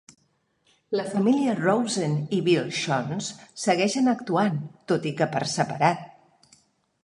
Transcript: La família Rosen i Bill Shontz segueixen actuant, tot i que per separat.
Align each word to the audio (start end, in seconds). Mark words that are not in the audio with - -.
La 0.99 1.03
família 1.09 1.53
Rosen 1.59 2.15
i 2.39 2.41
Bill 2.49 2.73
Shontz 2.79 3.29
segueixen 3.67 4.11
actuant, 4.17 4.59
tot 4.93 5.09
i 5.11 5.15
que 5.21 5.31
per 5.37 5.47
separat. 5.57 6.55